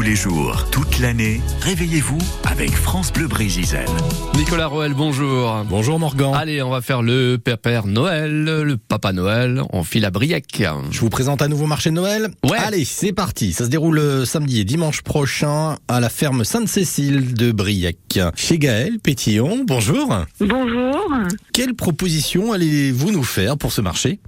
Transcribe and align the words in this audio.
Tous 0.00 0.06
les 0.06 0.16
jours, 0.16 0.64
toute 0.70 0.98
l'année, 0.98 1.42
réveillez-vous 1.60 2.16
avec 2.50 2.70
France 2.70 3.12
Bleu 3.12 3.28
Brégisel. 3.28 3.84
Nicolas 4.34 4.66
Roel, 4.66 4.94
bonjour. 4.94 5.62
Bonjour 5.68 5.98
Morgan. 5.98 6.32
Allez, 6.34 6.62
on 6.62 6.70
va 6.70 6.80
faire 6.80 7.02
le 7.02 7.36
Père 7.36 7.86
Noël, 7.86 8.44
le 8.44 8.78
Papa 8.78 9.12
Noël. 9.12 9.60
On 9.74 9.84
file 9.84 10.06
à 10.06 10.10
Briec. 10.10 10.64
Je 10.90 11.00
vous 11.00 11.10
présente 11.10 11.42
un 11.42 11.48
nouveau 11.48 11.66
marché 11.66 11.90
de 11.90 11.96
Noël. 11.96 12.30
Ouais. 12.48 12.56
Allez, 12.56 12.86
c'est 12.86 13.12
parti. 13.12 13.52
Ça 13.52 13.66
se 13.66 13.68
déroule 13.68 13.96
le 13.96 14.24
samedi 14.24 14.60
et 14.60 14.64
dimanche 14.64 15.02
prochain 15.02 15.76
à 15.86 16.00
la 16.00 16.08
ferme 16.08 16.44
Sainte-Cécile 16.44 17.34
de 17.34 17.52
Briec. 17.52 18.18
Chez 18.36 18.58
Gaël 18.58 19.00
Pétillon, 19.00 19.66
bonjour. 19.66 20.16
Bonjour. 20.40 21.12
Quelle 21.52 21.74
proposition 21.74 22.54
allez-vous 22.54 23.12
nous 23.12 23.22
faire 23.22 23.58
pour 23.58 23.70
ce 23.70 23.82
marché? 23.82 24.18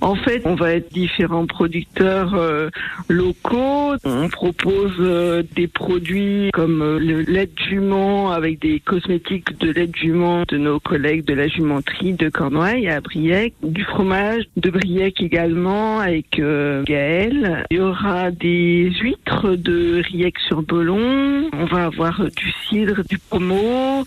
En 0.00 0.14
fait, 0.14 0.42
on 0.44 0.54
va 0.54 0.74
être 0.74 0.92
différents 0.92 1.46
producteurs 1.46 2.34
euh, 2.34 2.68
locaux. 3.08 3.94
On 4.04 4.28
propose 4.28 4.94
euh, 5.00 5.42
des 5.54 5.66
produits 5.66 6.50
comme 6.52 6.82
euh, 6.82 6.98
le 6.98 7.22
lait 7.22 7.46
de 7.46 7.68
jument 7.68 8.30
avec 8.30 8.60
des 8.60 8.80
cosmétiques 8.80 9.58
de 9.58 9.70
lait 9.70 9.86
de 9.86 9.96
jument 9.96 10.44
de 10.48 10.56
nos 10.56 10.78
collègues 10.78 11.24
de 11.24 11.34
la 11.34 11.48
jumenterie 11.48 12.12
de 12.12 12.28
Cornouailles 12.28 12.88
à 12.88 13.00
Briec, 13.00 13.54
du 13.62 13.84
fromage 13.84 14.44
de 14.56 14.70
Briec 14.70 15.20
également 15.20 15.98
avec 15.98 16.40
Gaël. 16.40 17.64
Il 17.70 17.78
y 17.78 17.80
aura 17.80 18.30
des 18.30 18.92
huîtres 19.00 19.56
de 19.56 20.02
Riec 20.02 20.38
sur 20.38 20.62
Belon. 20.62 21.48
On 21.52 21.64
va 21.66 21.86
avoir 21.86 22.22
du 22.36 22.52
cidre, 22.68 23.02
du 23.08 23.18
pommeau, 23.18 24.04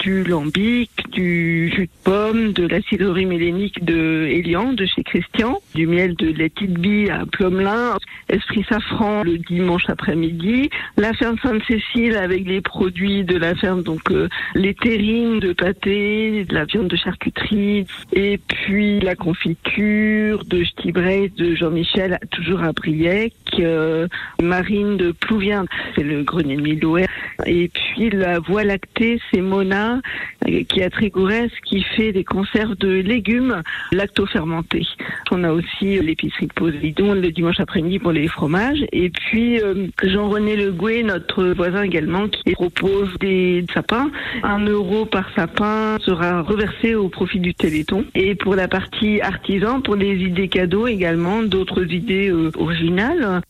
du 0.00 0.24
lambic, 0.24 0.90
du 1.12 1.70
jus 1.74 1.86
de 1.86 2.04
pomme, 2.04 2.52
de 2.52 2.66
la 2.66 2.80
cidrerie 2.82 3.26
mélénique 3.26 3.84
de 3.84 4.26
Elian 4.30 4.72
de 4.72 4.86
chez 4.86 5.01
Christian, 5.02 5.58
du 5.74 5.86
miel 5.86 6.14
de 6.16 6.28
la 6.28 6.48
petite 6.48 6.78
bille 6.78 7.10
à 7.10 7.24
Plomelin, 7.26 7.96
Esprit 8.28 8.64
Safran 8.68 9.22
le 9.22 9.38
dimanche 9.38 9.84
après-midi, 9.88 10.70
la 10.96 11.12
ferme 11.12 11.36
Sainte-Cécile 11.42 12.16
avec 12.16 12.46
les 12.46 12.60
produits 12.60 13.24
de 13.24 13.36
la 13.36 13.54
ferme, 13.54 13.82
donc 13.82 14.10
euh, 14.10 14.28
les 14.54 14.74
terrines 14.74 15.40
de 15.40 15.52
pâté, 15.52 16.44
de 16.44 16.54
la 16.54 16.64
viande 16.64 16.88
de 16.88 16.96
charcuterie, 16.96 17.86
et 18.12 18.38
puis 18.38 19.00
la 19.00 19.14
confiture 19.14 20.44
de 20.44 20.64
Stibray 20.64 21.30
de 21.30 21.54
Jean-Michel, 21.54 22.18
toujours 22.30 22.62
à 22.62 22.72
Briec, 22.72 23.34
euh, 23.60 24.06
Marine 24.40 24.96
de 24.96 25.12
Plouvien, 25.12 25.64
c'est 25.94 26.04
le 26.04 26.22
grenier 26.22 26.56
de 26.56 26.62
Milouet, 26.62 27.06
et 27.46 27.68
puis 27.68 28.10
la 28.10 28.38
voie 28.38 28.64
lactée, 28.64 29.20
c'est 29.30 29.40
Mona, 29.40 30.00
euh, 30.48 30.62
qui 30.68 30.80
est 30.80 30.84
à 30.84 30.90
Trégourès, 30.90 31.50
qui 31.64 31.82
fait 31.82 32.12
des 32.12 32.24
conserves 32.24 32.76
de 32.76 32.88
légumes 32.88 33.62
lacto-fermentés. 33.92 34.86
On 35.30 35.44
a 35.44 35.52
aussi 35.52 36.00
l'épicerie 36.00 36.46
de 36.46 36.52
Poséidon 36.52 37.14
le 37.14 37.30
dimanche 37.30 37.60
après-midi 37.60 37.98
pour 37.98 38.12
les 38.12 38.28
fromages. 38.28 38.84
Et 38.92 39.10
puis 39.10 39.60
euh, 39.60 39.86
Jean-René 40.02 40.56
Legoué, 40.56 41.02
notre 41.02 41.44
voisin 41.48 41.82
également, 41.82 42.28
qui 42.28 42.52
propose 42.52 43.08
des 43.18 43.64
sapins. 43.72 44.10
Un 44.42 44.64
euro 44.66 45.06
par 45.06 45.30
sapin 45.34 45.98
sera 46.00 46.42
reversé 46.42 46.94
au 46.94 47.08
profit 47.08 47.40
du 47.40 47.54
Téléthon. 47.54 48.04
Et 48.14 48.34
pour 48.34 48.54
la 48.54 48.68
partie 48.68 49.20
artisan, 49.20 49.80
pour 49.80 49.96
les 49.96 50.16
idées 50.16 50.48
cadeaux 50.48 50.86
également, 50.86 51.42
d'autres 51.42 51.90
idées 51.92 52.30
euh, 52.30 52.50
originales. 52.56 53.42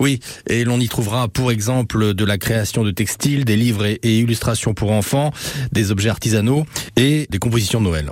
Oui, 0.00 0.20
et 0.48 0.64
l'on 0.64 0.78
y 0.80 0.88
trouvera 0.88 1.28
pour 1.28 1.50
exemple 1.50 2.14
de 2.14 2.24
la 2.24 2.38
création 2.38 2.84
de 2.84 2.90
textiles, 2.90 3.44
des 3.44 3.56
livres 3.56 3.86
et, 3.86 3.98
et 4.02 4.18
illustrations 4.18 4.74
pour 4.74 4.92
enfants, 4.92 5.32
des 5.72 5.90
objets 5.90 6.10
artisanaux 6.10 6.66
et 6.96 7.26
des 7.30 7.38
compositions 7.38 7.80
de 7.80 7.84
Noël. 7.86 8.10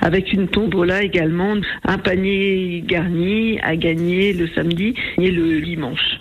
avec 0.00 0.32
une 0.32 0.48
tombola 0.48 1.02
également, 1.02 1.54
un 1.84 1.98
panier 1.98 2.84
garni 2.86 3.58
à 3.60 3.74
gagner 3.76 4.32
le 4.32 4.48
samedi 4.54 4.94
et 5.18 5.30
le 5.30 5.60
dimanche. 5.62 6.18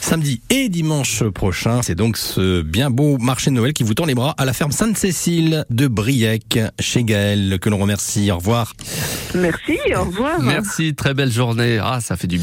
Samedi 0.00 0.40
et 0.50 0.68
dimanche 0.68 1.24
prochain, 1.24 1.80
c'est 1.82 1.94
donc 1.94 2.16
ce 2.16 2.62
bien 2.62 2.90
beau 2.90 3.16
marché 3.18 3.50
de 3.50 3.56
Noël 3.56 3.72
qui 3.72 3.82
vous 3.84 3.94
tend 3.94 4.04
les 4.04 4.14
bras 4.14 4.34
à 4.38 4.44
la 4.44 4.52
ferme 4.52 4.70
Sainte-Cécile 4.70 5.64
de 5.70 5.88
Briec, 5.88 6.58
chez 6.78 7.04
Gaël, 7.04 7.58
que 7.60 7.70
l'on 7.70 7.78
remercie. 7.78 8.30
Au 8.30 8.36
revoir. 8.36 8.74
Merci, 9.34 9.78
au 9.96 10.04
revoir. 10.04 10.40
Merci, 10.42 10.94
très 10.94 11.14
belle 11.14 11.32
journée. 11.32 11.78
Ah, 11.82 12.00
ça 12.00 12.16
fait 12.16 12.26
du 12.26 12.34
bien. 12.34 12.34